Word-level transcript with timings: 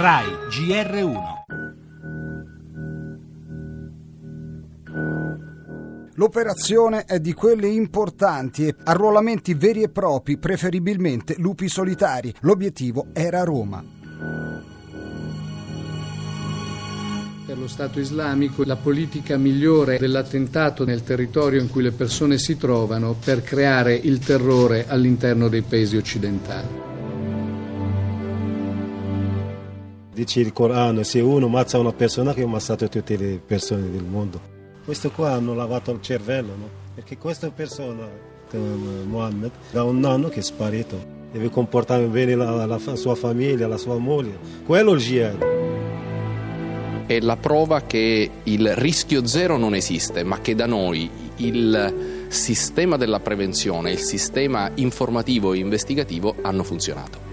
RAI 0.00 0.26
GR1 0.48 1.16
L'operazione 6.14 7.04
è 7.04 7.18
di 7.18 7.32
quelle 7.32 7.66
importanti 7.66 8.68
e 8.68 8.76
arruolamenti 8.84 9.54
veri 9.54 9.82
e 9.82 9.88
propri, 9.88 10.38
preferibilmente 10.38 11.34
lupi 11.38 11.68
solitari. 11.68 12.32
L'obiettivo 12.42 13.08
era 13.12 13.42
Roma. 13.42 13.84
Per 17.44 17.58
lo 17.58 17.66
Stato 17.66 17.98
islamico 17.98 18.62
la 18.62 18.76
politica 18.76 19.36
migliore 19.36 19.98
dell'attentato 19.98 20.84
nel 20.84 21.02
territorio 21.02 21.60
in 21.60 21.68
cui 21.68 21.82
le 21.82 21.90
persone 21.90 22.38
si 22.38 22.56
trovano 22.56 23.16
per 23.20 23.42
creare 23.42 23.96
il 23.96 24.20
terrore 24.20 24.84
all'interno 24.86 25.48
dei 25.48 25.62
paesi 25.62 25.96
occidentali. 25.96 26.87
Dice 30.18 30.40
il 30.40 30.52
Corano, 30.52 31.04
se 31.04 31.20
uno 31.20 31.46
ammazza 31.46 31.78
una 31.78 31.92
persona 31.92 32.34
che 32.34 32.42
ha 32.42 32.44
ammazzato 32.44 32.88
tutte 32.88 33.16
le 33.16 33.38
persone 33.38 33.88
del 33.88 34.02
mondo. 34.02 34.40
Questo 34.84 35.12
qua 35.12 35.30
hanno 35.30 35.54
lavato 35.54 35.92
il 35.92 36.02
cervello, 36.02 36.56
no? 36.58 36.68
Perché 36.92 37.16
questa 37.18 37.50
persona, 37.50 38.04
Mohammed, 38.50 39.52
da 39.70 39.84
un 39.84 40.04
anno 40.04 40.28
che 40.28 40.40
è 40.40 40.42
sparito. 40.42 41.00
Deve 41.30 41.50
comportare 41.50 42.06
bene 42.06 42.34
la, 42.34 42.66
la 42.66 42.78
sua 42.96 43.14
famiglia, 43.14 43.68
la 43.68 43.76
sua 43.76 43.96
moglie. 43.96 44.36
Quello 44.66 44.90
è 44.90 44.94
il 44.94 45.00
jihad 45.00 45.56
è 47.06 47.20
la 47.20 47.36
prova 47.36 47.82
che 47.82 48.30
il 48.42 48.74
rischio 48.74 49.24
zero 49.24 49.56
non 49.56 49.74
esiste, 49.74 50.24
ma 50.24 50.40
che 50.40 50.54
da 50.54 50.66
noi 50.66 51.08
il 51.36 52.26
sistema 52.28 52.98
della 52.98 53.20
prevenzione, 53.20 53.92
il 53.92 53.98
sistema 53.98 54.70
informativo 54.74 55.54
e 55.54 55.58
investigativo 55.58 56.34
hanno 56.42 56.64
funzionato. 56.64 57.27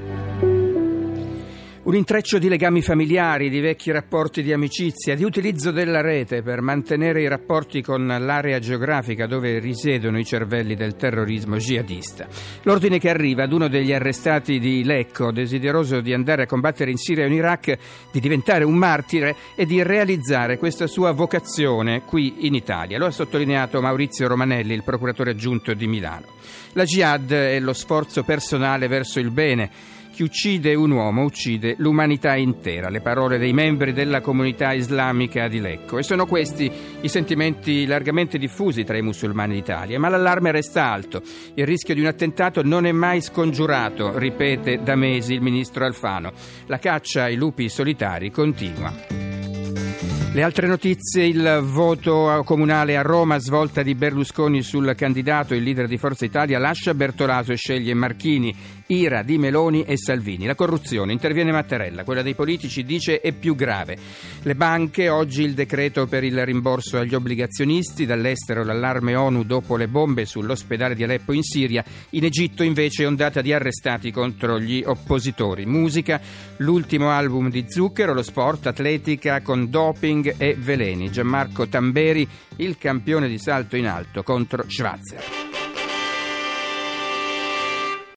Un 1.85 1.93
intreccio 1.93 2.39
di 2.39 2.49
legami 2.49 2.81
familiari, 2.81 3.47
di 3.47 3.59
vecchi 3.59 3.91
rapporti 3.91 4.41
di 4.41 4.51
amicizia, 4.51 5.13
di 5.13 5.23
utilizzo 5.23 5.69
della 5.69 6.01
rete 6.01 6.41
per 6.41 6.59
mantenere 6.59 7.21
i 7.21 7.27
rapporti 7.27 7.83
con 7.83 8.07
l'area 8.07 8.57
geografica 8.57 9.27
dove 9.27 9.59
risiedono 9.59 10.17
i 10.17 10.25
cervelli 10.25 10.73
del 10.73 10.95
terrorismo 10.95 11.57
jihadista. 11.57 12.27
L'ordine 12.63 12.97
che 12.97 13.11
arriva 13.11 13.43
ad 13.43 13.53
uno 13.53 13.67
degli 13.67 13.93
arrestati 13.93 14.57
di 14.57 14.83
Lecco, 14.83 15.31
desideroso 15.31 16.01
di 16.01 16.11
andare 16.11 16.41
a 16.41 16.47
combattere 16.47 16.89
in 16.89 16.97
Siria 16.97 17.25
e 17.25 17.27
in 17.27 17.33
Iraq, 17.33 17.77
di 18.11 18.19
diventare 18.19 18.63
un 18.63 18.73
martire 18.73 19.35
e 19.55 19.67
di 19.67 19.83
realizzare 19.83 20.57
questa 20.57 20.87
sua 20.87 21.11
vocazione 21.11 22.01
qui 22.01 22.47
in 22.47 22.55
Italia. 22.55 22.97
Lo 22.97 23.05
ha 23.05 23.11
sottolineato 23.11 23.79
Maurizio 23.79 24.27
Romanelli, 24.27 24.73
il 24.73 24.83
procuratore 24.83 25.29
aggiunto 25.29 25.71
di 25.75 25.85
Milano. 25.85 26.25
La 26.73 26.83
jihad 26.83 27.31
è 27.31 27.59
lo 27.59 27.73
sforzo 27.73 28.23
personale 28.23 28.87
verso 28.87 29.19
il 29.19 29.29
bene 29.29 29.93
chi 30.15 30.23
uccide 30.23 30.73
un 30.75 30.91
uomo 30.91 31.23
uccide 31.23 31.75
l'umanità 31.79 32.37
intera, 32.37 32.87
le 32.87 33.01
parole 33.01 33.37
dei 33.37 33.51
membri 33.51 33.91
della 33.91 34.21
comunità 34.21 34.71
islamica 34.71 35.49
di 35.49 35.59
Lecco. 35.59 35.97
E 35.97 36.03
sono 36.03 36.25
questi 36.25 36.71
i 37.01 37.09
sentimenti 37.09 37.85
largamente 37.85 38.37
diffusi 38.37 38.85
tra 38.85 38.95
i 38.95 39.01
musulmani 39.01 39.55
d'Italia. 39.55 39.99
Ma 39.99 40.07
l'allarme 40.07 40.53
resta 40.53 40.85
alto. 40.85 41.21
Il 41.55 41.65
rischio 41.65 41.93
di 41.93 41.99
un 41.99 42.07
attentato 42.07 42.63
non 42.63 42.85
è 42.85 42.93
mai 42.93 43.19
scongiurato, 43.19 44.17
ripete 44.17 44.81
da 44.81 44.95
mesi 44.95 45.33
il 45.33 45.41
ministro 45.41 45.83
Alfano. 45.83 46.31
La 46.67 46.79
caccia 46.79 47.23
ai 47.23 47.35
lupi 47.35 47.67
solitari 47.67 48.31
continua. 48.31 48.93
Le 50.35 50.43
altre 50.43 50.67
notizie, 50.67 51.23
il 51.23 51.61
voto 51.63 52.41
comunale 52.43 52.97
a 52.97 53.01
Roma, 53.01 53.37
svolta 53.39 53.81
di 53.83 53.95
Berlusconi 53.95 54.63
sul 54.63 54.93
candidato, 54.93 55.55
il 55.55 55.63
leader 55.63 55.87
di 55.87 55.97
Forza 55.97 56.25
Italia 56.25 56.59
lascia 56.59 56.93
Bertolaso 56.93 57.53
e 57.53 57.55
sceglie 57.55 57.93
Marchini, 57.93 58.53
ira 58.87 59.23
di 59.23 59.37
Meloni 59.37 59.83
e 59.83 59.97
Salvini. 59.97 60.45
La 60.45 60.55
corruzione, 60.55 61.11
interviene 61.11 61.51
Mattarella, 61.51 62.03
quella 62.03 62.21
dei 62.21 62.35
politici 62.35 62.83
dice 62.83 63.19
è 63.19 63.31
più 63.31 63.55
grave. 63.55 63.97
Le 64.41 64.55
banche, 64.55 65.09
oggi 65.09 65.43
il 65.43 65.53
decreto 65.53 66.05
per 66.07 66.23
il 66.23 66.45
rimborso 66.45 66.97
agli 66.97 67.15
obbligazionisti, 67.15 68.05
dall'estero 68.05 68.63
l'allarme 68.63 69.15
ONU 69.15 69.43
dopo 69.43 69.77
le 69.77 69.87
bombe 69.87 70.25
sull'ospedale 70.25 70.95
di 70.95 71.03
Aleppo 71.03 71.33
in 71.33 71.43
Siria, 71.43 71.83
in 72.11 72.25
Egitto 72.25 72.63
invece 72.63 73.05
ondata 73.05 73.41
di 73.41 73.53
arrestati 73.53 74.11
contro 74.11 74.59
gli 74.59 74.83
oppositori. 74.85 75.65
Musica, 75.65 76.19
l'ultimo 76.57 77.09
album 77.09 77.49
di 77.49 77.65
Zucchero, 77.67 78.13
lo 78.13 78.23
sport, 78.23 78.67
atletica 78.67 79.41
con 79.41 79.69
doping 79.69 80.35
e 80.37 80.55
veleni. 80.57 81.11
Gianmarco 81.11 81.67
Tamberi, 81.67 82.27
il 82.57 82.77
campione 82.77 83.27
di 83.27 83.39
salto 83.39 83.75
in 83.75 83.87
alto 83.87 84.23
contro 84.23 84.63
Schwarzer. 84.67 85.54